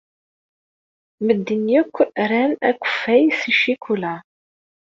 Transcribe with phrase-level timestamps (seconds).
[1.25, 1.95] Medden akk
[2.29, 4.13] ran akeffay s ccikula.